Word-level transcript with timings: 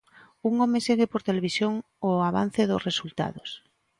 Un 0.47 0.53
home 0.63 0.79
segue 0.85 1.05
por 1.11 1.21
televisión 1.29 1.73
o 2.07 2.09
avance 2.29 2.61
dos 2.71 2.85
resultados. 2.89 3.49